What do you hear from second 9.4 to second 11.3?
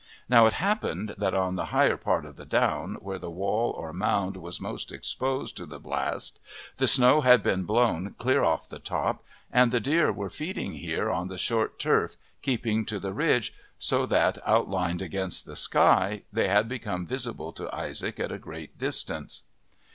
and the deer were feeding here on